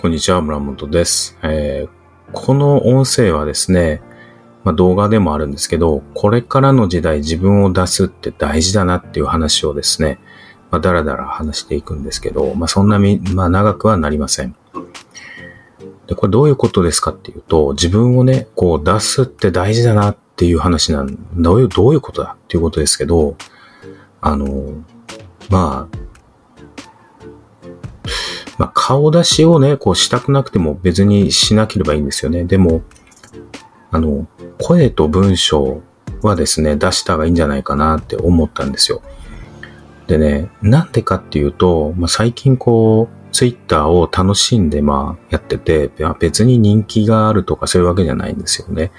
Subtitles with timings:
[0.00, 1.36] こんにちは、村本です。
[1.42, 1.88] えー、
[2.32, 4.00] この音声はですね、
[4.64, 10.18] まあ、動画でもあるんですけど、これからの時代自分を出すって大事だなっていう話をですね、
[10.70, 14.56] まあ、だらだら話していくんですけど、まあ、そんなみ、まあ、長くはなりません。
[16.06, 23.36] で、これどういうことですかっていうと、自分をね、こう出すって大事だなっていう話なん、どういう、どういうことだっていうことですけど、
[24.22, 24.82] あの、
[25.50, 25.98] まあ、
[28.60, 32.44] まあ、顔出しをね、こうしたくなくても別にしなければいいんですよね。
[32.44, 32.82] でも、
[33.90, 34.26] あの、
[34.60, 35.80] 声と文章
[36.20, 39.00] はですね、出した方がいいんじゃないかなって思ったんですよ。
[40.08, 48.92] でね、なんでかっていうと、まあ、最近こう、ツイッターを楽しんでまあやってて、別に人気があるとかそういうわけじゃないんですよね。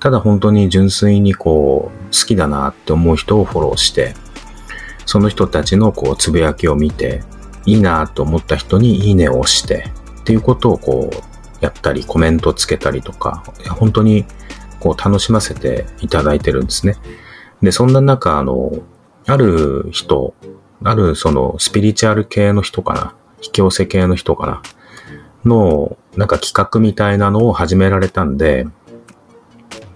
[0.00, 4.14] ただ本当に純粋にこう、好きだなって思う人をフォローして、
[5.06, 7.22] その人たちのこう、つぶやきを見て、
[7.66, 14.24] いいなと思った人にいいねを押してっていうことをこうやったりコメントつけたりとか、本当に
[14.80, 16.96] こう楽しませていただいてるんですね。
[17.62, 18.72] で、そんな中、あの、
[19.26, 20.34] ある人、
[20.82, 24.62] あるそのスピリチュアル系の人かな、引き寄せ系の人かな、
[25.44, 28.66] の、なんか企画みたいなのを始められたんで、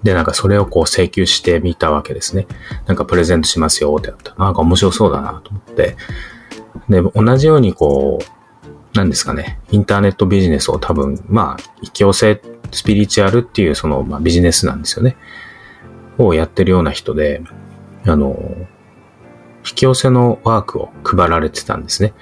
[0.03, 2.47] で、なんかそれをこう請求してみたわけですね。
[2.87, 4.35] なんかプレゼントしますよってやった。
[4.37, 5.97] なんか面白そうだなと思って、
[6.89, 8.39] で、同じようにこう、
[8.95, 12.41] 何ですかね、インターネットビジネスを多分、まあ、引き寄せ
[12.73, 15.17] スピリチュアルっていうその、まあ、ビジネスなんですよね。
[16.19, 17.43] をやってるような人で、
[18.05, 18.37] あの、
[19.69, 22.15] 引き寄せのワークを配られてたんですね。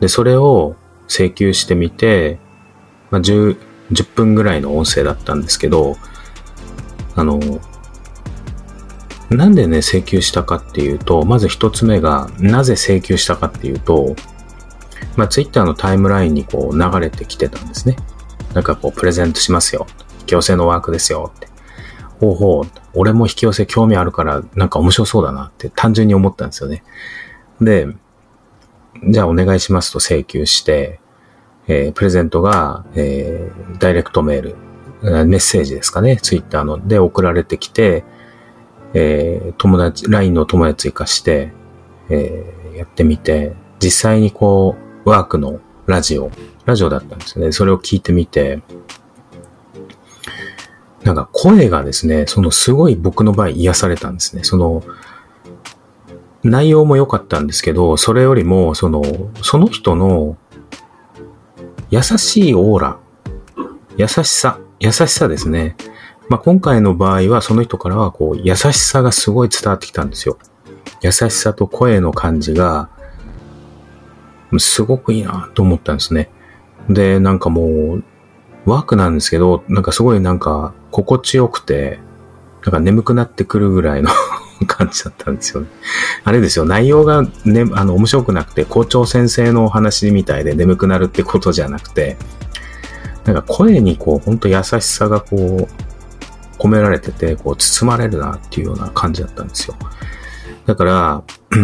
[0.00, 0.76] で、それを
[1.08, 2.38] 請求してみて、
[3.10, 3.56] まあ、10、
[3.90, 5.96] 10分ぐらいの音声だったんですけど、
[7.16, 7.40] あの、
[9.34, 14.14] なんでね、請求したかっていうと、まず一つ目が、なぜ請求したかっていうと、
[15.16, 17.96] まあ、ツイッターのタイムラインにこう流れてきてたんですね。
[18.54, 19.86] なんかこう、プレゼントしますよ。
[20.20, 21.48] 引き寄せのワークですよって。
[22.20, 26.84] ほうほう、俺も引き寄せ興味あるから、なんか面白そうだなって単純に思ったんですよね。
[27.60, 27.88] で、
[29.08, 31.00] じゃあお願いしますと請求して、
[31.66, 34.56] えー、プレゼントが、えー、ダイレクトメール、
[35.02, 38.04] メッセージですかね、ツイッターので送られてきて、
[38.94, 41.52] えー、友達、LINE の友達追加して、
[42.08, 46.30] えー、やってみて、実際にこう、ワークのラジオ、
[46.64, 47.52] ラジオだったんですよね。
[47.52, 48.62] それを聞いてみて、
[51.02, 54.44] なんか声がですね、そのすごい僕の場合癒されたんですね。
[54.44, 54.82] その、
[56.44, 59.02] 内容も良かったんですけど、それよりも、その、
[59.42, 60.36] その人の
[61.90, 62.98] 優しいオーラ、
[63.96, 65.76] 優しさ、優しさですね。
[66.32, 70.38] まあ、今回の場合はその人からはこう優しさがすごい伝わってきたんですよ。
[71.02, 72.88] 優しさと声の感じが
[74.56, 76.30] すごくいいなと思ったんですね。
[76.88, 78.04] で、なんかもう
[78.64, 82.00] ワークなんですけど、なんかすごいなんか心地よくて、
[82.62, 84.08] なんか眠くなってくるぐらいの
[84.66, 85.66] 感じだったんですよね。
[86.24, 92.16] あれですよ、内容がね、あの面白くなくて校長先生のお話みたいで眠くなるってことじゃなくて、
[93.26, 95.91] なんか声にこう、ほんと優しさがこう、
[96.62, 99.74] 込められてて、こう包まれるなっていうような感じだったんですよ。
[100.64, 101.24] だから、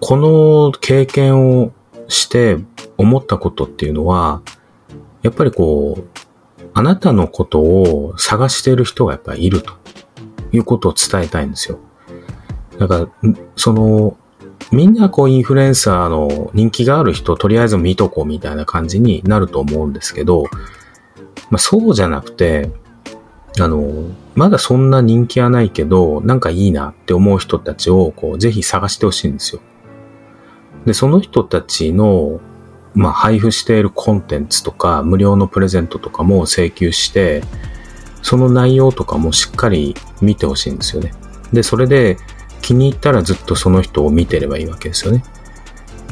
[0.00, 1.72] この経験を
[2.08, 2.56] して
[2.96, 4.40] 思ったことっていうのは、
[5.22, 6.04] やっぱりこう、
[6.72, 9.74] あなたのことを探している人がやっぱりいると
[10.52, 11.78] いうことを伝えたいんですよ。
[12.78, 13.08] だから、
[13.56, 14.16] その、
[14.72, 20.44] みんなこうインフルエンサーの人気がある人とりあえず見とこうみたいな感じになると思うんですけど、
[21.50, 22.70] まあそうじゃなくて、
[23.58, 29.62] あの、まだそんな人気はないけど、なんかいいなって思う人たちを、こう、ぜひ探してほしいんですよ。
[30.86, 32.40] で、その人たちの、
[32.94, 37.42] まあ、配布しているコンテンツとか、無料のプレゼントとかも請求して、
[38.22, 41.12] その内容とかもしっかり見てほしいんですよね。
[41.52, 42.16] で、それで
[42.62, 45.22] 気に入ったらずっとその人を見てればいいわけですよね。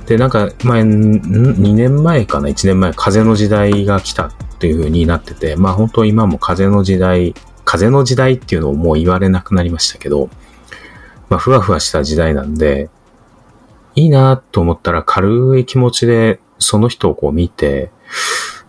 [0.07, 4.31] で、なんか前、2年前かな、1年前、風の時代が来た
[4.63, 10.31] っていう風になってて、まあ本当今も風の時代、風の時代っていうのをもう言われなくなりましたけど、
[11.29, 12.89] まあふわふわした時代なんで、
[13.97, 17.91] いいなと思ったら軽い気持ちでその人をこう見て、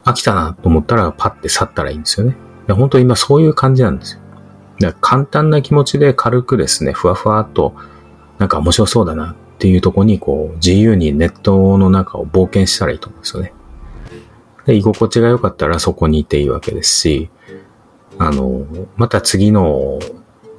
[0.03, 2.35] 飽きたなと思ったらパッて去ったらいいんですよね。
[2.69, 4.21] 本当今そういう感じなんですよ。
[4.79, 7.75] だから簡単な気持ちで軽くですね、ふわふわっと、
[8.39, 13.53] なんか面白そうだなっていうとこにこう自由にネットの中を冒険したらいいと思うんですよね。
[14.65, 17.29] で、居心地が良かったらそこにいていいわけですし、
[18.17, 18.65] あの、
[18.95, 19.99] また次の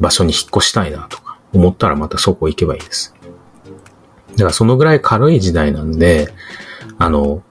[0.00, 3.14] 場所に引っ越したいなとか思ったらまたそこ行けばいいです。
[4.32, 6.32] だからそのぐらい軽い時代なんで、
[6.98, 7.42] あの、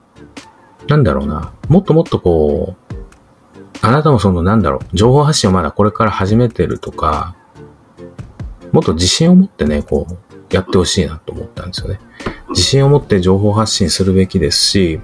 [0.86, 2.94] なんだろうな、もっともっとこう、
[3.80, 7.34] あなたもそのなんだろう、情報発信をまだこれから始めてるとか、
[8.72, 10.16] もっと自信を持ってね、こう、
[10.54, 12.00] やってほしいなと思ったんですよね。
[12.50, 15.00] 自信を持って情報発信するべきですし、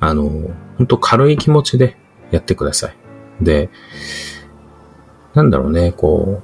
[0.00, 0.30] あの、
[0.78, 1.96] 本当軽い気持ちで
[2.30, 2.96] やってください。
[3.40, 3.70] で、
[5.34, 6.42] なんだろうね、こ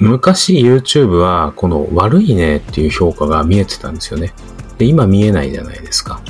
[0.00, 4.32] う、昔 YouTube はこの悪いねっていう評価が見えてたんですよね。
[4.78, 6.20] で、今見えないじゃないですか。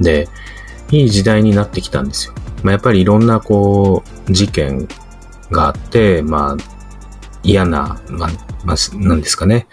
[0.00, 0.28] で、
[0.90, 2.34] いい時代になってきたんですよ。
[2.62, 4.88] まあ、やっぱりいろんなこう、事件
[5.50, 6.78] があって、まあ、
[7.42, 8.30] 嫌な、まあ、
[8.64, 9.66] まあ、なんですかね。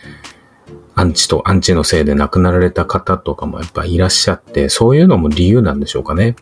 [0.95, 6.36] アンチとアンチのせいで亡くなられた方とかもやっぱいらっしゃって、そういうのも理由なんでしょうかね。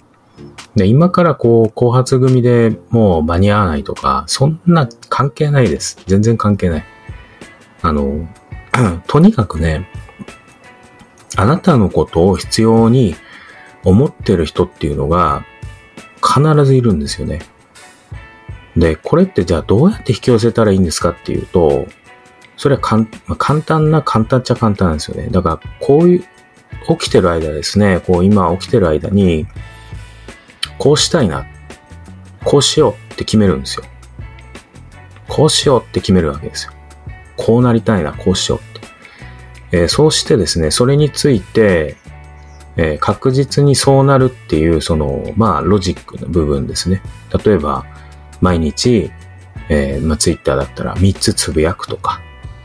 [0.75, 5.97] で、今からこう、後発組でもう間に合わないとか、そんな関係ないです。
[6.05, 6.85] 全然関係ない。
[7.81, 8.27] あの、
[9.07, 9.89] とにかくね、
[11.35, 13.15] あなたのことを必要に
[13.83, 15.45] 思ってる人っていうのが
[16.21, 17.41] 必ずいるんですよね。
[18.77, 21.87] で、これってじゃあどうやって引き寄せたらいいんですかっていうと、
[22.57, 25.27] それはかん、まあ、簡単な簡単っちゃ簡単なんですよね。
[25.29, 26.23] だからこういう、
[26.99, 29.47] 起きてる間ですね、こう今起きてる間に、
[30.77, 31.45] こうしたいな、
[32.43, 33.85] こうしようって決めるんですよ。
[35.27, 36.73] こうしようって決めるわけですよ。
[37.37, 38.81] こうなりたいな、こうしようっ
[39.71, 39.77] て。
[39.77, 41.97] えー、そうしてですね、それについて、
[42.75, 47.01] えー、確実にそうなるっていう、その、まあ、ロジックの部分ですね。
[47.43, 47.85] 例えば、
[48.41, 49.11] 毎日、
[49.69, 52.21] えー、まあ、ツイッターだったら3つつぶやくとか、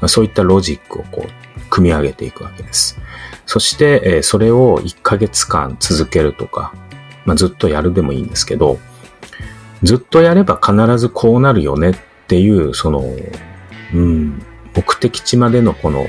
[0.06, 2.98] そういったロジックをこう、組み上げていくわけです。
[3.46, 6.72] そして、え、それを1ヶ月間続けるとか、
[7.24, 8.78] まあ、ずっとやるでもいいんですけど、
[9.82, 11.94] ずっとやれば必ずこうなるよねっ
[12.26, 13.04] ていう、その、
[13.94, 14.42] うん、
[14.74, 16.06] 目的地までのこの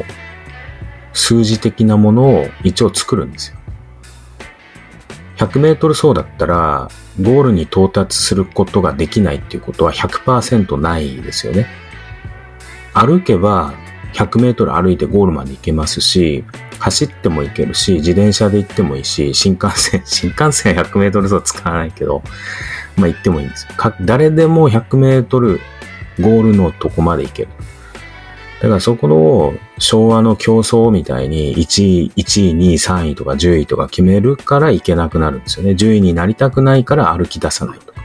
[1.13, 3.57] 数字的なものを一応作るんですよ。
[5.37, 6.89] 100メートル走だったら、
[7.21, 11.67] ゴールに到達することができないっていうことは100%ないですよね。
[12.93, 13.73] 歩けば
[14.13, 16.43] 100メートル歩いてゴールまで行けますし、
[16.79, 22.23] 走っても行けるし、自転車で行ってもいいし、新幹線、 新幹線100メートル走使わないけど、
[22.97, 23.93] まあ行ってもいいんですよ。
[24.01, 25.59] 誰でも100メートル
[26.19, 27.49] ゴールのとこまで行ける。
[28.61, 35.71] だからそこの昭和の競争みたいに1位、1位、2位、3位とか10位とか決めるからいけなくなるんですよね。
[35.71, 38.01] 10位になりたくないから歩き出さないとか。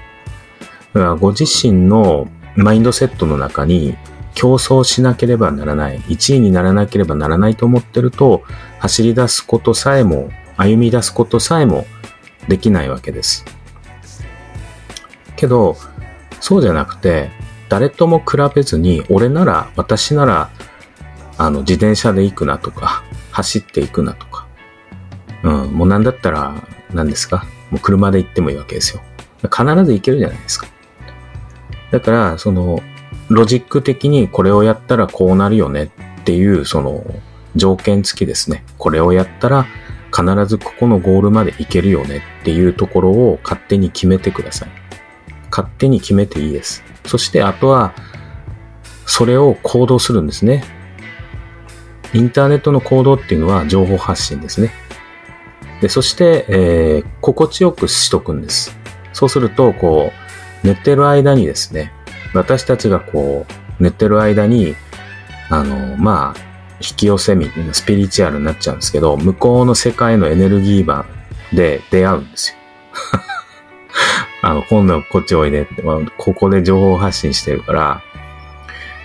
[0.95, 3.97] だからご自身のマインドセットの中に
[4.35, 8.43] 競争しなければならない、1位にならなければならないと思ってると、
[8.81, 11.87] 走り出すことさえも、歩み出すことさえも
[12.49, 13.45] できないわけです。
[15.37, 15.77] けど、
[16.41, 17.31] そうじゃなくて、
[17.69, 20.51] 誰とも比べずに、俺なら、私なら、
[21.39, 24.47] あの、自転車で行くなとか、走っていくなとか、
[25.43, 26.55] うん、もうなんだったら、
[26.93, 27.47] 何ですか？
[27.71, 29.03] もう車で行ってもいいわけですよ。
[29.43, 30.67] 必ず行けるじゃないですか。
[31.91, 32.81] だから、その、
[33.29, 37.05] ロジック的にこれをやったらこうなるよねっていう、その、
[37.57, 38.65] 条件付きですね。
[38.79, 39.67] これをやったら
[40.15, 44.69] 必ずここのゴールまで行けるよねっていうところを勝手に決めてください。
[45.51, 46.83] 勝手に決めていいです。
[47.07, 47.95] そしてあとは、
[49.07, 50.65] それを行動するんですね。
[52.13, 54.73] インターネットの行動っていうのは情報発信ですね。
[55.81, 58.77] で、そして、えー、心地よくしとくんです。
[59.13, 60.13] そうすると、こ
[60.65, 61.93] う、寝てる間にですね、
[62.35, 64.75] 私たちがこう、寝てる間に、
[65.51, 66.41] あの、まあ、
[66.81, 71.07] 引き寄せみたいなスピリチュアルになっちゃうんですけど、向こうの世界のエネルギー版
[71.53, 72.59] で出会うんですよ。
[74.43, 78.03] あの、今度はこっちおいでって、ここで情報発信してるから、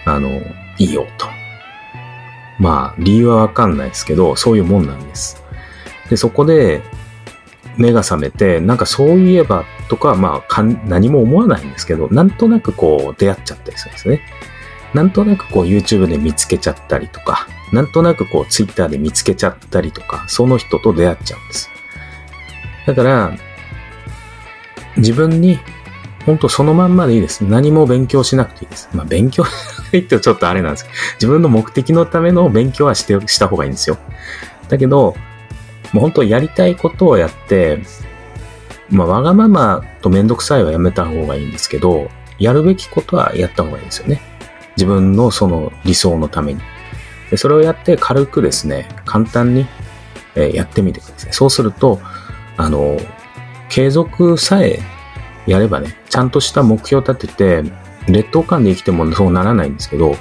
[0.06, 0.30] あの、
[0.78, 1.28] いいよと。
[2.58, 5.42] まあ、理由はわかんないですけど、そういうもんなんです。
[6.10, 6.82] で、そこで、
[7.78, 14.22] 目が覚めて、なんかそういえばとか、まあ、何も思わないんですけど、なんとなくこう出会っちゃったりするんですね。
[14.94, 21.70] なんとなくこう YouTube で見つけちゃったりとか、なんとなくこう Twitter で見つけちゃったりとか、その人と出会っちゃうんです。
[22.86, 23.32] だから、
[24.98, 25.60] 自分に、
[26.26, 27.44] 本当そのまんまでいいです。
[27.44, 28.90] 何も勉強しなくていいです。
[28.94, 29.50] まあ勉強し
[29.94, 33.98] ないいってちょっとあれなんですけど、自分の目的のための勉強はして、した方がいいんですよ。
[34.68, 35.16] だけど、
[35.94, 37.80] もう本当やりたいことをやって、
[38.90, 44.22] まあわがままとめんどくさいはやめた方がいいんですけど、やるべきことはやった方がいいんですよね。
[44.78, 46.62] 自分のその理想のために。
[47.30, 49.68] でそれをやって軽くですね、簡単に、
[50.36, 51.34] えやってみてください。
[51.34, 52.00] そうすると、
[52.58, 52.98] あの、
[53.70, 54.80] 継続さえ
[55.46, 57.72] やればね、ちゃんとした目標を立てて、
[58.08, 60.16] 劣等感で生きてもそうならないんですけど、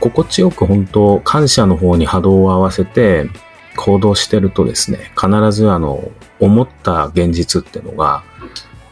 [0.00, 3.26] 心地よく本当、感謝の方に波動を合わせて
[3.76, 6.10] 行動してるとですね、必ずあの、
[6.44, 8.22] 思った現実っていうのが、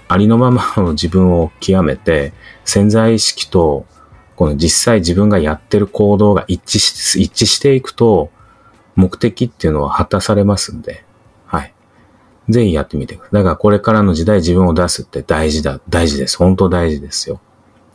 [0.09, 2.33] ありのままの自分を極めて、
[2.65, 3.87] 潜在意識と、
[4.37, 8.31] この実際自分がやってる行動が一致し、一致していくと、
[8.95, 11.05] 目的っていうのは果たされますんで、
[11.47, 11.75] はい。
[12.49, 13.35] ぜひやってみてください。
[13.35, 16.39] だからこれからの時代自分を出すって大事だ、大事です。
[16.39, 17.41] 本当大事ですよ。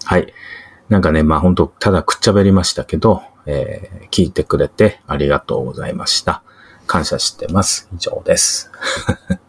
[0.03, 0.33] はい。
[0.89, 6.43] なんかね、まあ本当ただくっちゃべりましたけど、えー、聞いてくれてありがとうございました。
[6.85, 7.89] 感謝してます。
[7.93, 8.71] 以上です。